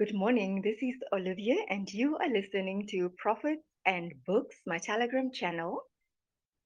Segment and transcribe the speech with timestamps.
[0.00, 0.62] Good morning.
[0.62, 5.82] This is Olivia, and you are listening to Profits and Books, my Telegram channel.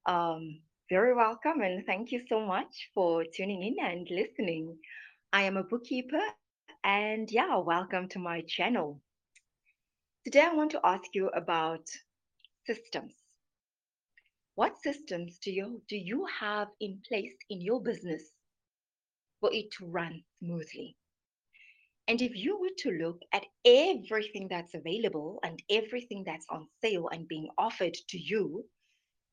[0.07, 4.79] Um, very welcome, and thank you so much for tuning in and listening.
[5.32, 6.23] I am a bookkeeper,
[6.84, 9.00] and yeah, welcome to my channel.
[10.25, 11.89] Today, I want to ask you about
[12.69, 13.14] systems.
[14.55, 18.30] What systems do you do you have in place in your business
[19.41, 20.96] for it to run smoothly?
[22.07, 27.08] And if you were to look at everything that's available and everything that's on sale
[27.11, 28.64] and being offered to you,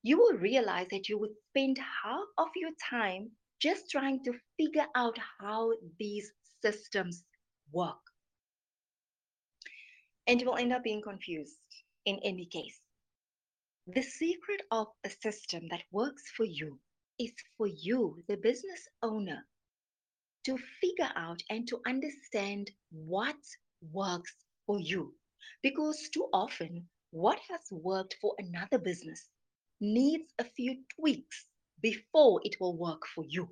[0.04, 3.30] you will realize that you would spend half of your time
[3.62, 6.32] just trying to figure out how these
[6.64, 7.24] systems
[7.72, 8.00] work.
[10.28, 11.58] And you will end up being confused
[12.06, 12.80] in any case.
[13.88, 16.80] The secret of a system that works for you
[17.20, 19.46] is for you, the business owner,
[20.46, 23.38] to figure out and to understand what
[23.92, 24.34] works
[24.66, 25.14] for you.
[25.62, 29.30] Because too often, what has worked for another business
[29.80, 31.46] needs a few tweaks
[31.82, 33.50] before it will work for you.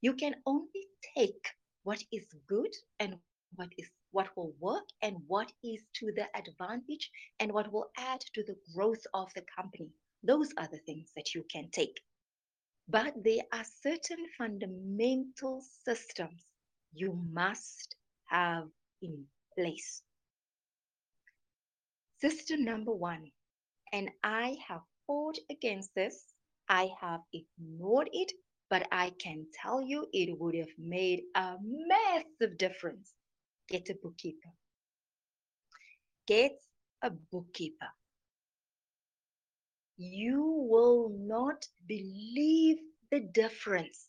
[0.00, 1.48] You can only take
[1.82, 3.16] what is good and
[3.56, 8.20] what is what will work and what is to the advantage and what will add
[8.34, 9.90] to the growth of the company.
[10.22, 12.00] Those are the things that you can take.
[12.88, 16.44] But there are certain fundamental systems
[16.94, 17.94] you must
[18.26, 18.68] have
[19.02, 20.02] in place.
[22.20, 23.30] System number one,
[23.92, 26.32] and I have fought against this,
[26.68, 28.32] I have ignored it,
[28.70, 33.12] but I can tell you it would have made a massive difference.
[33.68, 34.50] Get a bookkeeper.
[36.26, 36.52] Get
[37.02, 37.88] a bookkeeper
[39.98, 42.78] you will not believe
[43.10, 44.06] the difference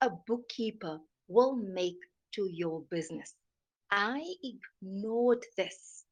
[0.00, 1.98] a bookkeeper will make
[2.32, 3.34] to your business.
[3.90, 6.04] I ignored this.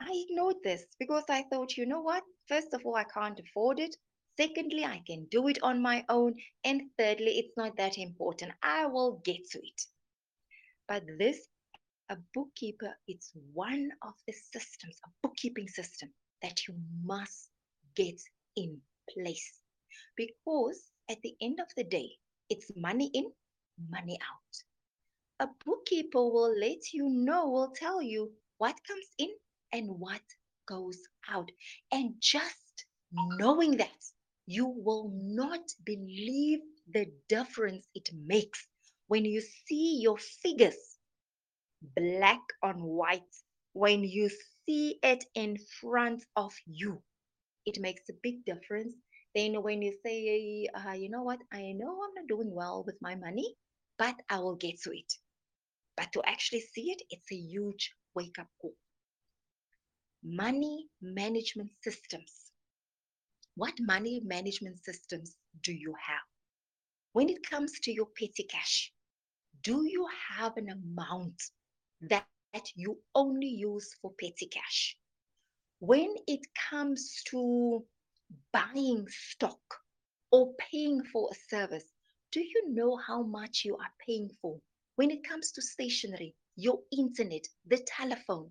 [0.00, 2.22] I ignored this because I thought, you know what?
[2.48, 3.96] First of all, I can't afford it.
[4.38, 6.34] Secondly, I can do it on my own.
[6.64, 8.52] And thirdly, it's not that important.
[8.62, 9.82] I will get to it.
[10.86, 11.48] But this,
[12.08, 16.10] a bookkeeper, it's one of the systems, a bookkeeping system
[16.42, 17.48] that you must
[17.96, 18.20] get
[18.56, 18.80] in
[19.10, 19.62] place.
[20.16, 22.18] Because at the end of the day,
[22.50, 23.32] it's money in,
[23.90, 24.64] money out.
[25.40, 29.30] A bookkeeper will let you know, will tell you what comes in
[29.72, 30.22] and what
[30.66, 30.98] goes
[31.28, 31.50] out.
[31.92, 34.04] And just knowing that,
[34.46, 36.60] you will not believe
[36.92, 38.66] the difference it makes
[39.08, 40.98] when you see your figures
[41.96, 43.34] black on white,
[43.72, 44.30] when you
[44.66, 47.02] see it in front of you
[47.66, 48.94] it makes a big difference.
[49.34, 52.96] Then when you say, uh, you know what, I know I'm not doing well with
[53.02, 53.56] my money,
[53.98, 55.12] but I will get to it.
[55.96, 58.74] But to actually see it, it's a huge wake up call.
[60.22, 62.52] Money management systems.
[63.56, 66.24] What money management systems do you have?
[67.12, 68.92] When it comes to your petty cash,
[69.62, 70.06] do you
[70.38, 71.42] have an amount
[72.02, 72.32] that
[72.74, 74.96] you only use for petty cash?
[75.80, 77.84] When it comes to
[78.52, 79.60] buying stock
[80.30, 81.84] or paying for a service,
[82.32, 84.58] do you know how much you are paying for?
[84.96, 88.50] When it comes to stationery, your internet, the telephone,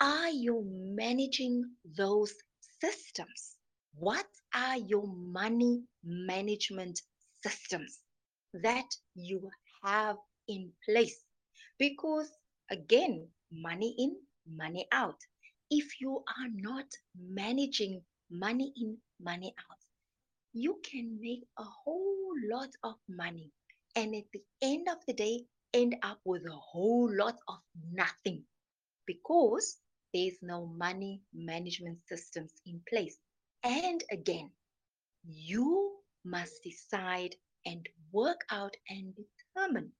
[0.00, 1.64] are you managing
[1.96, 2.34] those
[2.80, 3.56] systems?
[3.94, 7.00] What are your money management
[7.42, 7.98] systems
[8.52, 9.50] that you
[9.84, 10.16] have
[10.48, 11.24] in place?
[11.78, 12.30] Because
[12.70, 15.18] again, money in, money out
[15.72, 16.84] if you are not
[17.18, 19.78] managing money in, money out,
[20.52, 23.50] you can make a whole lot of money
[23.96, 27.58] and at the end of the day end up with a whole lot of
[27.92, 28.44] nothing
[29.06, 29.78] because
[30.12, 33.16] there's no money management systems in place.
[33.64, 34.50] And again,
[35.24, 35.92] you
[36.24, 37.34] must decide
[37.64, 39.92] and work out and determine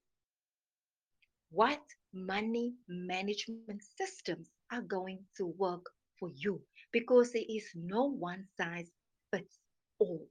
[1.51, 1.81] what
[2.13, 5.85] money management systems are going to work
[6.19, 6.61] for you
[6.93, 8.91] because there is no one size
[9.31, 9.59] fits
[9.99, 10.27] all.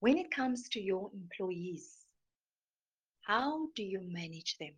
[0.00, 2.06] When it comes to your employees,
[3.22, 4.74] how do you manage them?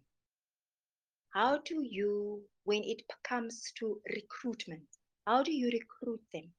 [1.31, 4.87] How do you, when it comes to recruitment,
[5.26, 6.52] how do you recruit them?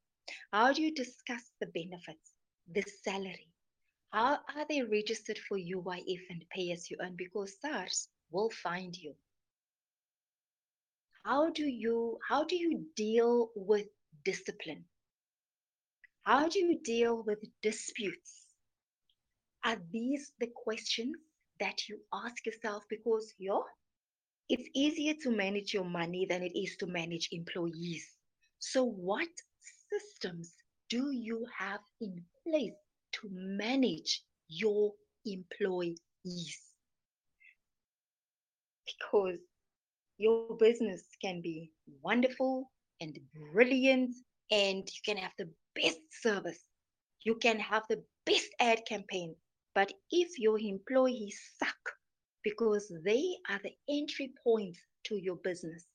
[0.51, 2.31] How do you discuss the benefits,
[2.73, 3.49] the salary?
[4.11, 7.15] How are they registered for UIF and pay as you earn?
[7.17, 9.15] Because SARS will find you
[11.23, 13.87] how do you how do you deal with
[14.25, 14.85] discipline
[16.23, 18.47] how do you deal with disputes
[19.63, 21.15] are these the questions
[21.59, 23.63] that you ask yourself because yo
[24.49, 28.05] It's easier to manage your money than it is to manage employees.
[28.59, 29.29] So, what
[29.89, 30.53] systems
[30.89, 32.77] do you have in place
[33.13, 34.93] to manage your
[35.25, 36.59] employees?
[38.85, 39.39] Because
[40.17, 41.71] your business can be
[42.01, 42.71] wonderful
[43.01, 43.17] and
[43.51, 44.15] brilliant,
[44.51, 46.63] and you can have the best service.
[47.23, 49.35] You can have the best ad campaign.
[49.75, 51.75] But if your employees suck
[52.43, 55.85] because they are the entry point to your business,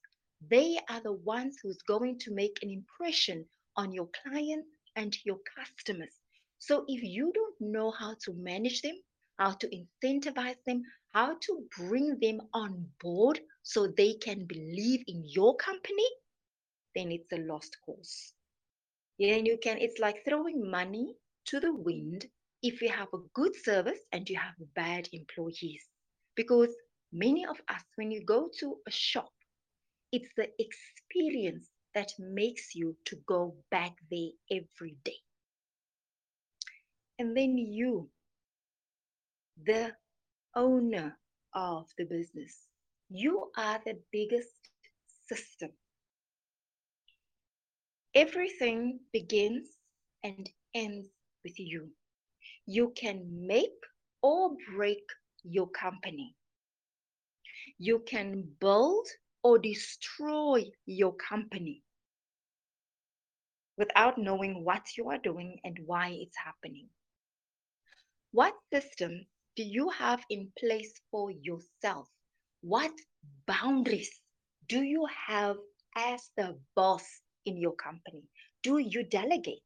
[0.50, 3.44] they are the ones who's going to make an impression
[3.76, 6.14] on your clients and your customers.
[6.58, 8.96] So if you don't know how to manage them,
[9.38, 10.82] how to incentivize them,
[11.18, 16.08] how to bring them on board so they can believe in your company,
[16.94, 18.34] then it's a lost cause.
[19.18, 21.16] And you can, it's like throwing money
[21.46, 22.26] to the wind
[22.62, 25.84] if you have a good service and you have bad employees.
[26.36, 26.72] Because
[27.12, 29.32] many of us, when you go to a shop,
[30.12, 35.18] it's the experience that makes you to go back there every day.
[37.18, 38.08] And then you,
[39.66, 39.92] the
[40.58, 41.16] owner
[41.55, 42.66] of the business,
[43.08, 44.70] you are the biggest
[45.28, 45.70] system.
[48.14, 49.69] Everything begins
[50.25, 51.08] and ends
[51.44, 51.88] with you.
[52.66, 53.81] You can make
[54.22, 55.05] or break
[55.44, 56.34] your company.
[57.78, 59.06] You can build
[59.43, 61.82] or destroy your company
[63.76, 66.88] without knowing what you are doing and why it's happening.
[68.32, 69.26] What system
[69.58, 72.06] do you have in place for yourself?
[72.60, 72.93] What
[73.44, 74.08] boundaries
[74.69, 75.56] do you have
[75.96, 77.02] as the boss
[77.44, 78.22] in your company?
[78.62, 79.64] Do you delegate?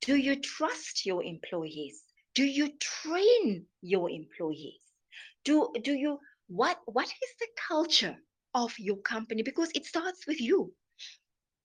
[0.00, 2.02] Do you trust your employees?
[2.34, 4.82] Do you train your employees?
[5.44, 6.18] Do, do you
[6.48, 8.16] what what is the culture
[8.52, 9.44] of your company?
[9.44, 10.74] Because it starts with you.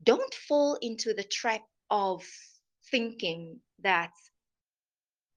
[0.04, 2.24] Don't fall into the trap of
[2.92, 4.12] thinking that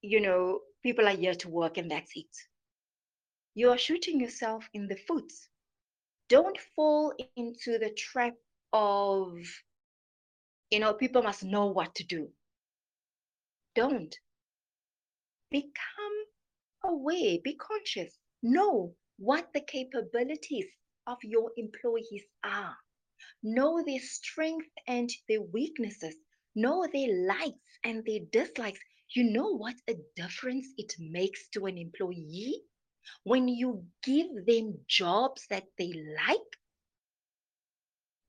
[0.03, 2.37] you know people are here to work and that's it.
[3.55, 5.31] You are shooting yourself in the foot.
[6.29, 8.35] Don't fall into the trap
[8.73, 9.39] of
[10.71, 12.29] you know people must know what to do.
[13.75, 14.15] Don't.
[15.51, 16.17] Become
[16.85, 18.17] aware be conscious.
[18.43, 20.67] Know what the capabilities
[21.07, 22.77] of your employees are.
[23.43, 26.15] Know their strengths and their weaknesses.
[26.55, 28.81] Know their likes and their dislikes
[29.15, 32.63] you know what a difference it makes to an employee
[33.25, 35.93] when you give them jobs that they
[36.27, 36.51] like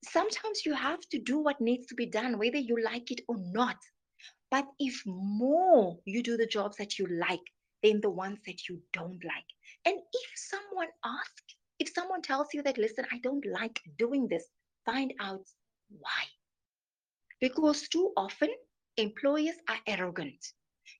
[0.04, 3.36] sometimes you have to do what needs to be done, whether you like it or
[3.38, 3.78] not.
[4.50, 7.42] But if more you do the jobs that you like
[7.84, 9.46] than the ones that you don't like,
[9.86, 14.46] and if someone asks, if someone tells you that, listen, I don't like doing this,
[14.86, 15.46] find out
[15.90, 16.24] why.
[17.40, 18.50] Because too often,
[18.98, 20.46] employers are arrogant.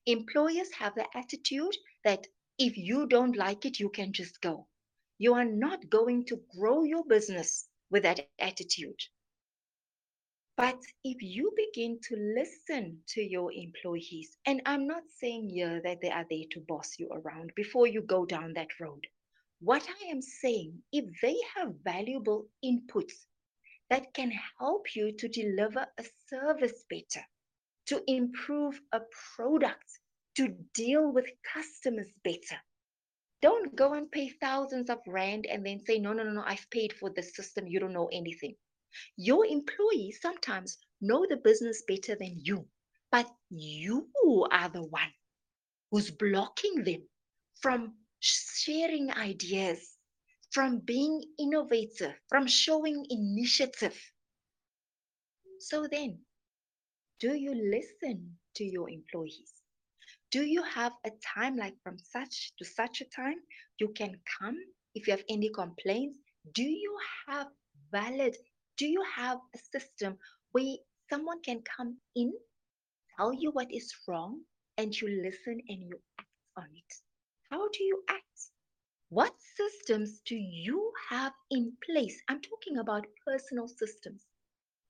[0.06, 2.26] Employers have the attitude that
[2.58, 4.66] if you don't like it, you can just go.
[5.18, 9.00] You are not going to grow your business with that attitude.
[10.56, 16.00] But if you begin to listen to your employees, and I'm not saying here that
[16.00, 19.06] they are there to boss you around before you go down that road.
[19.60, 23.26] What I am saying, if they have valuable inputs
[23.88, 27.24] that can help you to deliver a service better,
[27.86, 29.00] to improve a
[29.36, 29.84] product,
[30.36, 32.60] to deal with customers better,
[33.42, 36.70] don't go and pay thousands of rand and then say, no, no, no, no, I've
[36.70, 37.66] paid for the system.
[37.66, 38.54] You don't know anything.
[39.16, 42.66] Your employees sometimes know the business better than you,
[43.10, 44.08] but you
[44.50, 45.10] are the one
[45.90, 47.02] who's blocking them
[47.60, 49.96] from sharing ideas,
[50.52, 53.98] from being innovative, from showing initiative.
[55.58, 56.18] So then,
[57.22, 58.16] do you listen
[58.56, 59.62] to your employees?
[60.32, 63.36] do you have a time like from such to such a time
[63.78, 64.56] you can come
[64.94, 66.18] if you have any complaints?
[66.54, 66.96] Do you
[67.28, 67.48] have
[67.92, 68.34] valid
[68.78, 70.16] do you have a system
[70.52, 70.76] where
[71.10, 72.32] someone can come in
[73.16, 74.40] tell you what is wrong
[74.78, 76.94] and you listen and you act on it?
[77.50, 78.24] How do you act?
[79.10, 82.18] What systems do you have in place?
[82.28, 84.22] I'm talking about personal systems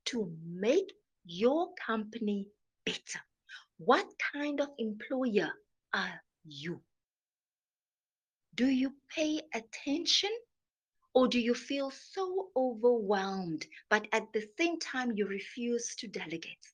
[0.07, 0.93] to make
[1.25, 2.47] your company
[2.85, 3.21] better
[3.85, 5.51] what kind of employer
[5.93, 6.81] are you?
[8.55, 10.31] Do you pay attention
[11.15, 16.67] or do you feel so overwhelmed, but at the same time you refuse to delegate?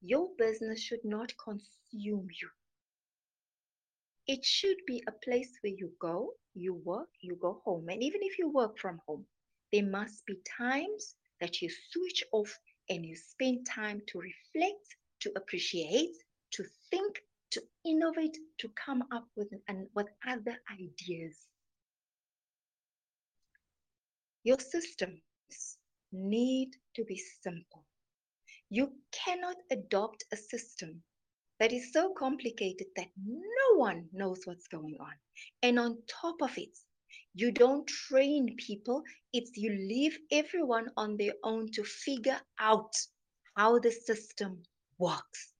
[0.00, 2.48] Your business should not consume you.
[4.26, 7.88] It should be a place where you go, you work, you go home.
[7.90, 9.26] And even if you work from home,
[9.72, 15.32] there must be times that you switch off and you spend time to reflect, to
[15.36, 16.16] appreciate,
[16.52, 17.20] to think,
[17.52, 21.36] to innovate, to come up with, and with other ideas.
[24.44, 25.20] Your systems
[26.12, 27.84] need to be simple.
[28.70, 31.02] You cannot adopt a system
[31.58, 35.12] that is so complicated that no one knows what's going on.
[35.62, 36.76] And on top of it,
[37.34, 39.02] you don't train people,
[39.32, 42.92] it's you leave everyone on their own to figure out
[43.56, 44.62] how the system
[44.98, 45.52] works.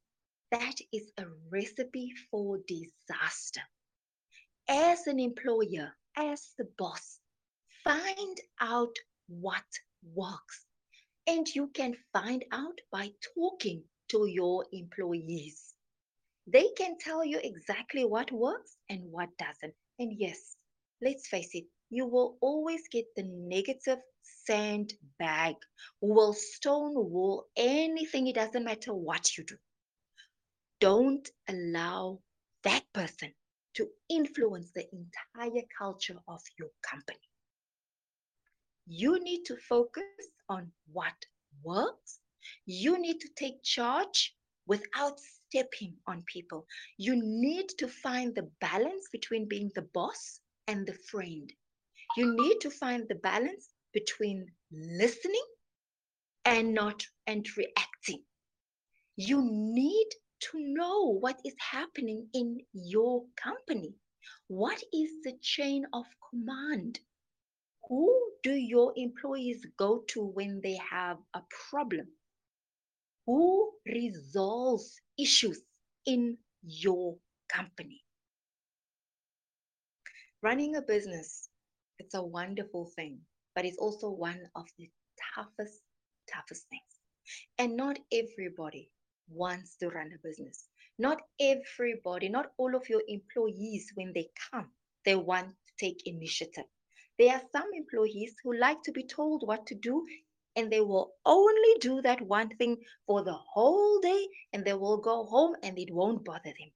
[0.50, 3.62] That is a recipe for disaster.
[4.68, 7.20] As an employer, as the boss,
[7.84, 8.94] find out
[9.28, 9.64] what
[10.14, 10.66] works.
[11.26, 15.74] And you can find out by talking to your employees.
[16.46, 19.74] They can tell you exactly what works and what doesn't.
[19.98, 20.56] And yes,
[21.02, 25.56] let's face it, you will always get the negative sandbag
[26.00, 28.26] who will stonewall anything.
[28.26, 29.56] It doesn't matter what you do.
[30.80, 32.20] Don't allow
[32.64, 33.32] that person
[33.74, 37.18] to influence the entire culture of your company.
[38.86, 40.04] You need to focus
[40.48, 41.14] on what
[41.62, 42.20] works.
[42.66, 44.34] You need to take charge
[44.66, 46.66] without stepping on people.
[46.96, 51.52] You need to find the balance between being the boss and the friend.
[52.16, 55.46] You need to find the balance between listening
[56.44, 58.22] and not and reacting.
[59.16, 60.08] You need
[60.40, 63.94] to know what is happening in your company.
[64.48, 66.98] What is the chain of command?
[67.88, 72.06] Who do your employees go to when they have a problem?
[73.26, 75.60] Who resolves issues
[76.06, 77.16] in your
[77.52, 78.02] company?
[80.42, 81.50] Running a business,
[81.98, 83.18] it's a wonderful thing,
[83.54, 84.88] but it's also one of the
[85.34, 85.82] toughest,
[86.32, 86.82] toughest things.
[87.58, 88.90] And not everybody
[89.28, 90.64] wants to run a business.
[90.98, 94.70] Not everybody, not all of your employees, when they come,
[95.04, 96.64] they want to take initiative.
[97.18, 100.06] There are some employees who like to be told what to do
[100.56, 104.96] and they will only do that one thing for the whole day and they will
[104.96, 106.70] go home and it won't bother them.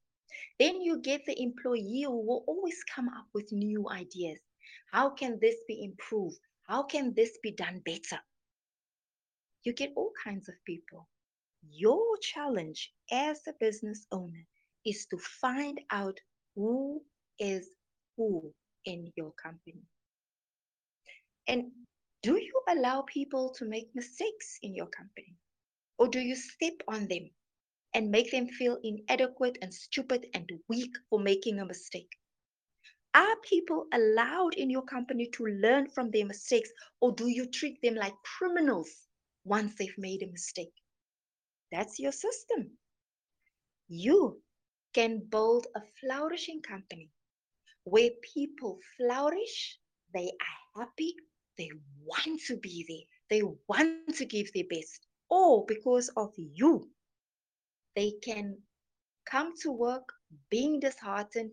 [0.58, 4.40] Then you get the employee who will always come up with new ideas.
[4.92, 6.38] How can this be improved?
[6.68, 8.20] How can this be done better?
[9.64, 11.08] You get all kinds of people.
[11.68, 14.46] Your challenge as a business owner
[14.84, 16.18] is to find out
[16.54, 17.02] who
[17.38, 17.68] is
[18.16, 18.52] who
[18.84, 19.82] in your company.
[21.48, 21.72] And
[22.22, 25.34] do you allow people to make mistakes in your company?
[25.98, 27.30] Or do you step on them
[27.94, 32.18] and make them feel inadequate and stupid and weak for making a mistake?
[33.14, 36.70] Are people allowed in your company to learn from their mistakes,
[37.00, 39.08] or do you treat them like criminals
[39.44, 40.74] once they've made a mistake?
[41.72, 42.78] That's your system.
[43.88, 44.42] You
[44.94, 47.10] can build a flourishing company
[47.84, 49.78] where people flourish,
[50.14, 50.32] they
[50.76, 51.14] are happy,
[51.58, 51.70] they
[52.04, 53.38] want to be there.
[53.38, 55.06] They want to give their best.
[55.30, 56.90] Or because of you,
[57.96, 58.58] they can
[59.26, 60.12] come to work
[60.50, 61.52] being disheartened,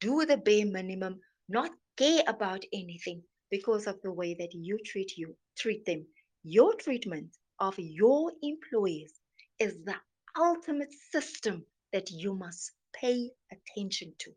[0.00, 5.16] do the bare minimum, not care about anything because of the way that you treat
[5.16, 6.06] you treat them.
[6.44, 9.20] Your treatment of your employees
[9.58, 9.96] is the
[10.38, 14.32] ultimate system that you must pay attention to.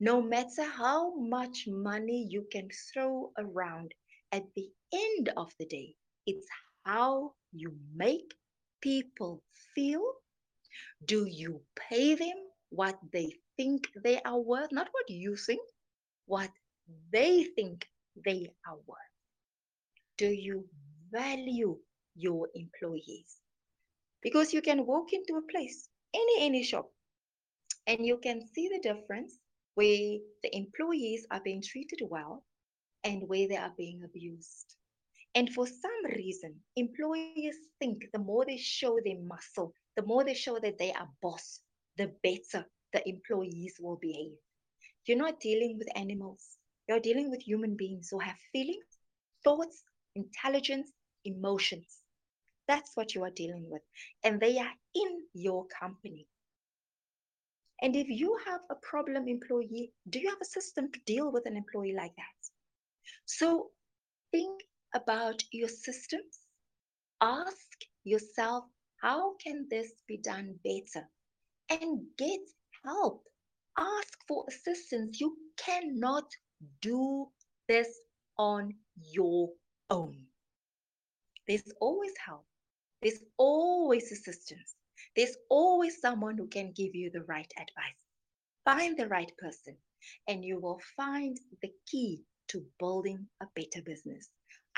[0.00, 3.94] No matter how much money you can throw around,
[4.32, 5.94] at the end of the day,
[6.26, 6.46] it's
[6.84, 8.34] how you make
[8.82, 9.42] people
[9.74, 10.02] feel.
[11.04, 12.36] Do you pay them
[12.70, 14.72] what they think they are worth?
[14.72, 15.60] Not what you think,
[16.26, 16.50] what
[17.12, 17.88] they think
[18.24, 18.98] they are worth.
[20.18, 20.68] Do you
[21.10, 21.78] value
[22.14, 23.38] your employees?
[24.22, 26.90] Because you can walk into a place, any any shop,
[27.86, 29.38] and you can see the difference
[29.74, 32.44] where the employees are being treated well
[33.04, 34.76] and where they are being abused.
[35.34, 40.34] And for some reason, employers think the more they show their muscle, the more they
[40.34, 41.60] show that they are boss,
[41.96, 44.36] the better the employees will behave.
[45.06, 46.58] You're not dealing with animals.
[46.88, 48.84] You're dealing with human beings who have feelings,
[49.44, 49.84] thoughts,
[50.16, 50.90] intelligence,
[51.24, 51.98] emotions.
[52.66, 53.82] That's what you are dealing with.
[54.24, 56.26] And they are in your company.
[57.82, 61.46] And if you have a problem employee, do you have a system to deal with
[61.46, 62.50] an employee like that?
[63.26, 63.70] So
[64.32, 64.60] think
[64.94, 66.40] about your systems.
[67.20, 68.64] Ask yourself,
[69.02, 71.06] how can this be done better?
[71.68, 72.40] And get
[72.84, 73.24] help.
[73.78, 75.20] Ask for assistance.
[75.20, 76.24] You cannot
[76.82, 77.30] Do
[77.68, 78.00] this
[78.36, 78.74] on
[79.12, 79.50] your
[79.88, 80.26] own.
[81.46, 82.46] There's always help.
[83.02, 84.74] There's always assistance.
[85.16, 87.96] There's always someone who can give you the right advice.
[88.64, 89.76] Find the right person,
[90.28, 94.28] and you will find the key to building a better business.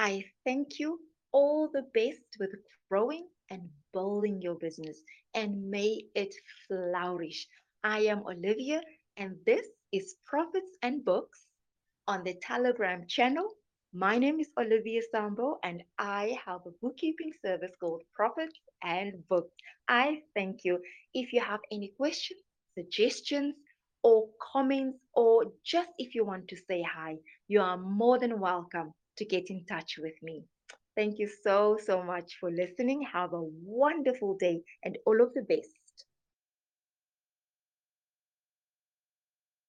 [0.04, 0.98] I thank you
[1.30, 2.50] all the best with
[2.90, 5.00] growing and building your business,
[5.32, 6.34] and may it
[6.66, 7.46] flourish.
[7.84, 8.82] I am Olivia,
[9.16, 11.46] and this is Profits and Books
[12.08, 13.48] on the Telegram channel.
[13.94, 19.54] My name is Olivia Sambo, and I have a bookkeeping service called Profits and Books.
[19.86, 20.80] I thank you.
[21.14, 22.40] If you have any questions,
[22.76, 23.54] suggestions,
[24.02, 28.94] or comments, or just if you want to say hi, you are more than welcome
[29.16, 30.44] to get in touch with me.
[30.96, 33.02] Thank you so, so much for listening.
[33.12, 35.70] Have a wonderful day and all of the best.